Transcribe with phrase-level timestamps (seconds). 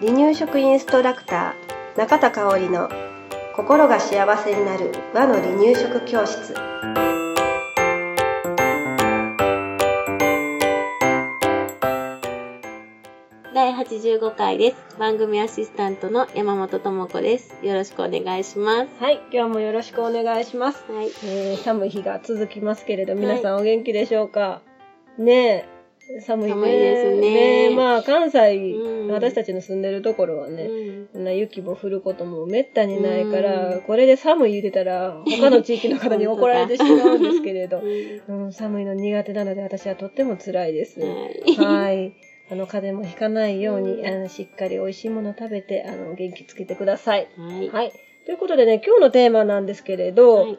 [0.00, 2.88] 離乳食インストラクター中田香織の
[3.54, 6.54] 心が幸せになる和の離乳食教室
[13.52, 14.98] 第85回です。
[14.98, 17.54] 番組アシスタントの山本智子です。
[17.62, 18.88] よろしくお願いします。
[18.98, 21.08] はい今日もよろしくお願いします、はい。
[21.24, 24.62] えー寒い日が続きますけれど皆さんお元気でしょうか、
[25.18, 25.79] ねえ
[26.20, 30.64] 寒いね寒いですねねえまあ関西、うん私たちの住んでるところはね、
[31.14, 41.00] うんな雪も降ることもめったにないから、うんこれで寒い言うてたら、他の地域の方に怒られてしまうんですけれど う、んうん、寒いの苦手なので私はとっても辛いです。
[41.00, 41.56] はい。
[41.56, 42.12] はい。
[42.52, 47.28] あの、風邪もひかないように、うんあのしっかり美味しいもの食べて、あの、元気つけてください。
[47.36, 47.68] はい。
[47.70, 47.92] はい。
[48.24, 50.58] ということでね、今日のテーマなんですけれど、はい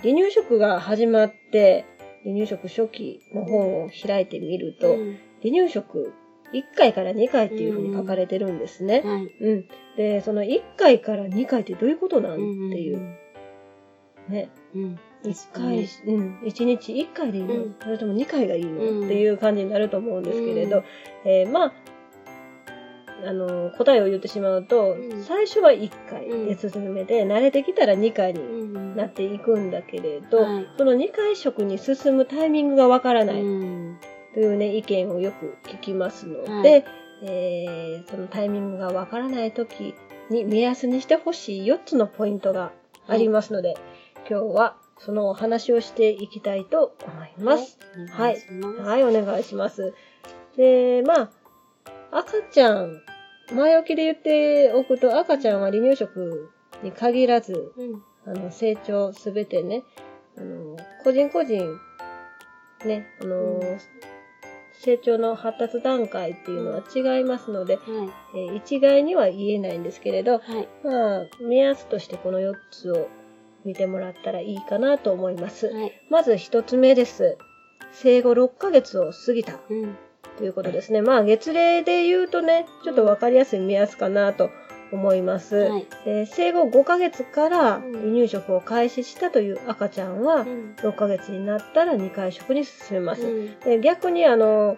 [0.00, 1.84] 離乳食が始まって、
[2.24, 6.14] 離乳食初期の本を開いてみると、うん離乳食
[6.52, 9.02] 1回から2回っていうふうに書かれてるんですね。
[9.04, 9.24] はい。
[9.40, 9.68] うん。
[9.96, 12.42] で、その1回から2回ってどういうことなんって
[12.80, 12.98] いう。
[14.28, 14.50] ね。
[14.74, 14.98] うん。
[15.24, 20.84] 1回、うん、1日1回でいいの、うんそれとも2回がいいの、うんっていう感じになると思うんですけれど、
[21.24, 21.72] えーまあ、
[23.24, 28.96] あの、答えを言ってしまうと、うん最初は1回で進めて、慣れてきたら2回にうん。
[28.96, 33.98] なっていくんだけれど、はいその2回食に進むタイミングがわからないうん。
[34.34, 36.84] というね、意見をよく聞きますのはで、
[37.22, 39.94] えーそのタイミングがわからない時
[40.30, 42.72] に目安にしてほしい4つのポイントが
[43.06, 43.74] ありますので、
[44.28, 47.78] 今日はそのお話をしていきたいと思います。
[48.10, 48.32] はい。
[48.32, 49.94] お願いしますはい、お願いします。
[50.56, 51.30] で、まあ、
[52.12, 53.00] 赤ちゃん、
[53.54, 56.50] 前置きで言っておくと、赤ちゃんは離乳食
[56.82, 58.02] に限らず、うん。
[58.24, 59.82] あの、成長すべてね、
[60.36, 61.78] あの、個人個人、
[62.84, 63.78] ね、あの、うん
[64.82, 67.86] 成長の発達段階っていうのは違いますので、はい。
[68.34, 70.68] えー一概には言えないんですけれど、はい。
[70.82, 73.08] まあ、目安としてこの4つを
[73.64, 75.68] 見てもらったらいいかなと思います。
[75.68, 75.92] はい。
[76.10, 77.38] まず1つ目です。
[77.92, 79.96] 生後6ヶ月を過ぎたうん。
[80.38, 81.02] ということですね。
[81.02, 84.50] まあ、月齢で言うとね、ちょっとわかりやすい目安かなと
[84.92, 85.56] 思います。
[85.56, 85.86] はい。
[86.04, 90.74] で生後5ヶ月からうん離乳食を開始したという赤ちゃんは、うん。
[90.78, 93.22] 6ヶ月になったら2回食に進めます。
[93.22, 94.76] うんで逆にあの、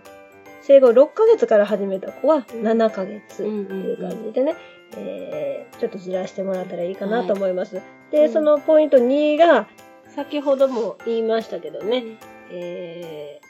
[0.63, 4.55] 生後6ヶ月から始めた子は7ヶ月ってうんいう感じでね、
[4.97, 7.79] えーちょっとずらしてもらったらいいかなと思います。
[7.79, 7.83] う
[8.13, 9.69] で、んそのポイント2が、
[10.15, 12.05] 先ほども言いましたけどね、
[12.53, 13.41] え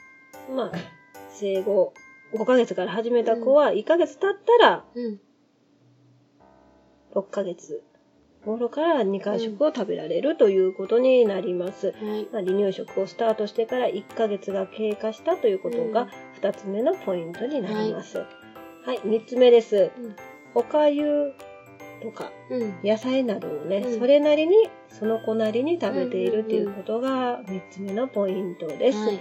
[0.50, 0.72] ーまあ、
[1.34, 1.93] 生後
[2.33, 5.21] 5ヶ月から始めた子は1ヶ月経ったらうん。
[7.15, 7.83] 6ヶ月
[8.45, 11.93] 頃から2回食を食べられるということになります。
[11.93, 12.28] はい。
[12.33, 16.09] まあ、離乳食をスタートしてから1ヶ月が経過したということが
[16.43, 18.19] 2つ目のポイントになります。
[18.19, 18.25] は
[18.93, 19.91] い、3つ目です。
[19.97, 20.16] うん
[20.56, 21.33] おかゆ
[22.01, 22.75] とかうん。
[22.84, 28.99] 野菜などをね、うんそれなりに、その子なりに食べているっていうことが3つ目のポイントです。
[28.99, 29.19] はい。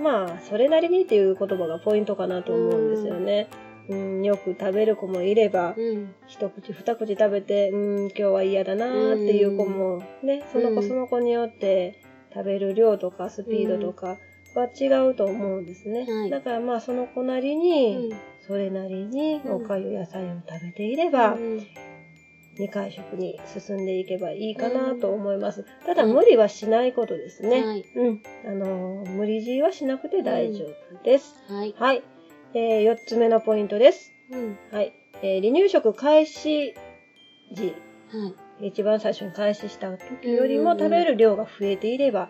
[0.00, 3.48] まあ、それなりにっていう言葉がポイントかなと思うんですよね。
[3.88, 6.14] うん、よく食べる子もいれば、うん。
[6.26, 12.00] 一口二口食べて、うん、今日は嫌だなーっていう子もね、そのうん子その子によって
[12.32, 14.18] 食べる量とかスピードとか
[14.54, 16.06] は違うと思うんですね。
[16.08, 18.12] はいだからまあその子なりうに、ん。
[18.46, 21.36] それなりにうんおかゆ野菜を食べていれば、
[22.52, 25.64] うん二回食に進んでいけばいいかなと思います。
[25.86, 27.64] ただうん無理はしないことですね。
[27.64, 27.84] はい。
[27.94, 28.22] うん。
[28.46, 31.34] あのー無理強いはしなくて大丈夫です。
[31.48, 31.74] はい。
[31.78, 32.02] はい。
[32.54, 34.12] えー、四つ目のポイントです。
[34.30, 34.58] うん。
[34.72, 34.92] はい。
[35.22, 36.74] えー離乳食開始
[37.52, 37.74] 時、
[38.12, 38.28] は
[38.60, 38.66] い。
[38.68, 42.28] 一番最初に開始した時よりもうんうんうん食べる量が増えていれば、は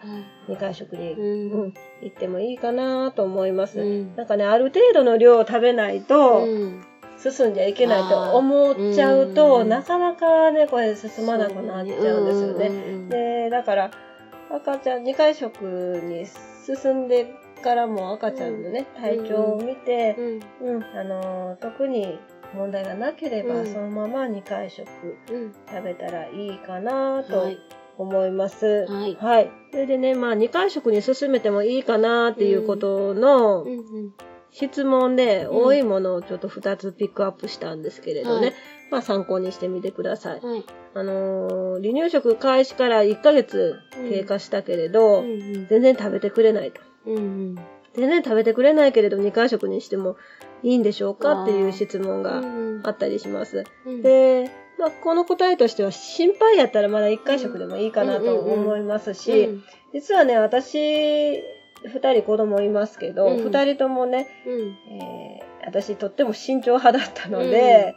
[0.49, 0.53] い。
[0.53, 1.75] 二回食に、ううんん。
[2.03, 3.81] 行ってもいいかなと思います。
[3.81, 6.85] うんなんかね、ある程度の量を食べないと、うん。
[7.23, 12.69] 進んじゃいけないと思っちゃうと、なかなかね、これ進まなくなっちゃうんですよね。
[12.69, 13.91] ねで、だから、
[14.51, 15.63] 赤ちゃん、二回食
[16.03, 16.27] に
[16.65, 20.17] 進んでからも赤ちゃんのね、うん体調を見て、
[20.63, 20.77] うん。
[20.77, 22.19] うん、あのー特に
[22.55, 24.87] 問題がなければ、うんそのまま2回食
[25.31, 25.55] うん。
[25.69, 27.59] 食べたらいいかなとはい。
[27.99, 28.87] 思います。
[28.89, 29.51] はいはい。
[29.71, 33.67] それでね、まあ2回食に進めてもいいかなっていうことの。
[34.53, 38.55] 質問でうん多いものをちょっと2つピックアップしたんですけれどね、はい
[38.91, 40.41] まあ参考にしてみてください。
[40.41, 40.65] はい。
[40.95, 43.77] あのー離乳食開始から1ヶ月
[44.11, 45.67] 経過したけれど、うんうん。
[45.69, 46.81] 全然食べてくれないと。
[47.07, 47.55] うんうん。
[47.95, 50.17] 全然食べてくれないけれど2回食にしても
[50.65, 51.45] いいんでしょうか？
[51.45, 53.63] っていう質問がうんあったりします。
[53.87, 59.63] うん、で、まあ、この答えとしては心配やったらまだ1回食でもいいかなと思いますし、うん
[59.93, 61.41] 実はね、私
[61.85, 63.45] 二人子供いますけど、うん。
[63.45, 64.77] 二人ともね、うん。
[64.99, 67.95] えー私とっても慎重派だったので、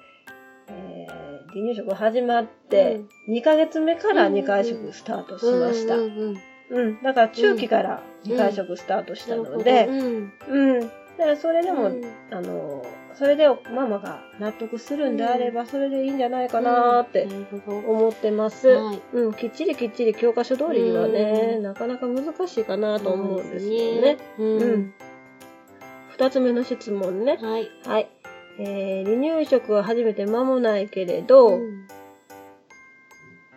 [0.67, 5.95] えー離乳食始まって、2ヶ月目から2回食スタートしました。
[5.97, 6.37] うんんう
[6.69, 6.87] うん。
[6.87, 7.03] うん。
[7.03, 10.91] だから中期から2回食スタートしたので、うん。
[11.13, 11.17] うん。
[11.17, 12.01] だからそれでも、うん
[12.31, 17.27] あの、それでママが納得するんであれば、それでいいんじゃないかなーって。
[17.67, 18.67] 思ってます。
[18.69, 19.01] はい。
[19.13, 24.17] うん、きっちりきっちり教科書通りにはね、うんなかなか難しいかなと思うんですよね。
[24.39, 24.93] ううんん。
[26.09, 27.37] 二つ目の質問ね。
[27.41, 27.69] はい。
[27.85, 28.09] はい。
[28.59, 31.87] えー、離乳食は始めて間もないけれど、うん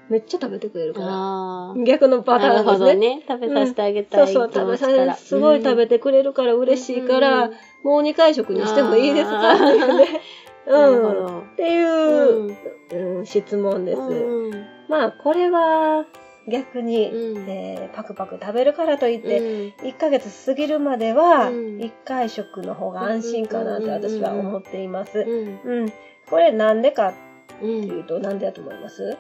[0.09, 1.85] めっちゃ食べてくれるから。
[1.85, 3.17] 逆のパターンですね。
[3.17, 3.23] ね。
[3.27, 4.87] 食べさせてあげたい気そうそう、食べさ
[5.17, 7.49] せ、すごい食べてくれるから嬉しいから、
[7.83, 9.55] もう2回食にしてもいいですか？
[9.55, 10.07] っていうね。
[10.67, 11.03] うん。
[11.03, 11.39] ど。
[11.41, 12.57] っていう、
[13.19, 14.01] うん質問です。
[14.01, 16.05] うんまあ、これは
[16.49, 19.43] 逆に、うんえーパクパク食べるからといって、う
[19.85, 25.19] ん1ヶ月過ぎるまでは、うん1回食の方が安心かなって私は思っています。
[25.19, 25.93] うんうん。
[26.31, 27.13] これなんでか
[27.61, 29.17] うんっていうと、なんでだと思います？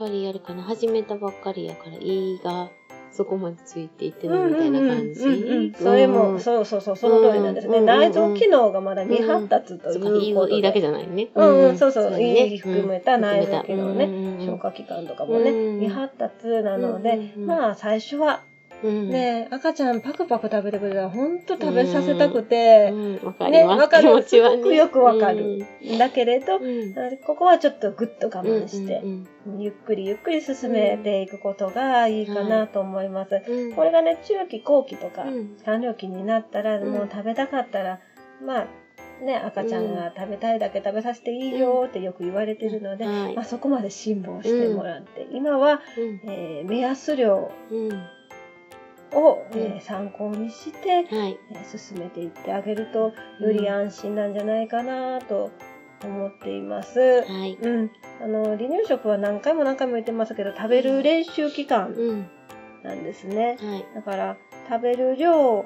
[0.00, 2.70] ぱりあれかな、始めたばっかりやから、胃が
[3.12, 5.20] そこまでついていってないみたいな感じ？
[5.24, 7.78] うんうんうんうんそれも、うんそうそうそう、その通りなんですね。
[7.78, 10.34] うん内臓機能がまだ未発達ということで。
[10.34, 11.28] を胃だけじゃないね。
[11.34, 18.42] うんうん、そうそう、ね胃含めた内臓機能ね、うん消化器官とかもね、うん未発達なので、うんまあ最初は
[18.82, 22.90] うん、ね、赤ちゃんパクパク食べてくれたら、ほんと食べさせたくて。
[22.92, 23.64] う、ん、わね。
[23.64, 24.24] わかる。
[24.24, 25.64] 気持よくわかる。
[25.98, 26.94] だけれど、うん。
[27.24, 29.26] ここはちょっとぐっと我慢してう、ん
[29.58, 33.42] ゆっくりゆっくり進めていくことがいいかなと思います。
[33.46, 33.72] うん。
[33.74, 35.56] これがね、中期、後期とか、うん。
[35.64, 36.92] 完了期になったら、うん。
[36.92, 38.00] もう食べたかったら、
[38.44, 38.66] まあ、
[39.24, 43.34] ね、赤ちゃんが食べたいだけ食べさせていいよってよく言われてるので、はい。
[43.34, 46.20] まあ、そこまで辛抱してもらって、今は、うん。
[46.30, 48.19] えー目安量うん
[49.12, 49.44] を、
[49.80, 51.38] 参考にして、はい。
[51.52, 55.50] えー進めていってあげると、より安心なんじゃないかなと
[56.04, 56.98] 思っています。
[57.00, 57.58] はい。
[57.60, 57.90] うん。
[58.22, 62.30] あの、離乳食は何回も何回も言ってますけど、食べる練習期間うん。
[62.82, 63.56] なんですね。
[63.60, 63.84] はい。
[63.94, 64.36] だから、
[64.68, 65.64] 食べる量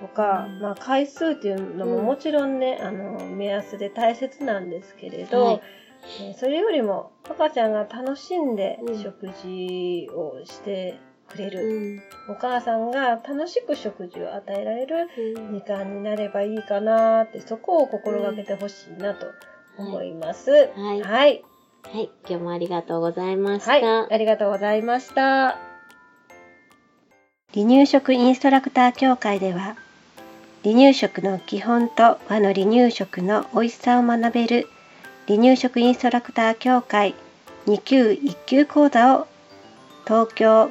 [0.00, 5.60] とか、うんまあ、回数っていうのもうんもちろんね、あの、目安で大切なんですけれど、はい
[6.22, 10.98] えーそれよりも赤ちゃんが楽しんでうん食事をして
[11.30, 12.02] くれうる、ん。
[12.28, 19.26] お母さんが楽しく食事を与えられるうん時間になればいいかなって、そこを心がけてほしいなと
[19.78, 20.50] 思います。
[20.50, 21.02] はい。
[21.02, 21.44] はい。
[21.82, 22.10] はい。
[22.28, 23.72] 今日もありがとうございました。
[23.72, 24.14] はい。
[24.14, 25.58] ありがとうございました。
[27.52, 29.76] 離乳食インストラクター協会では、
[30.62, 34.68] 離乳食の基本と和の離乳食の美味しさを学べる
[35.26, 37.14] 離乳食インストラクター協会
[37.66, 39.26] 2級1級講座を
[40.06, 40.70] 東京、